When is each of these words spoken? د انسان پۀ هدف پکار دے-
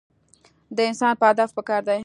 د 0.75 0.77
انسان 0.89 1.13
پۀ 1.19 1.25
هدف 1.31 1.49
پکار 1.57 1.81
دے- 1.87 1.95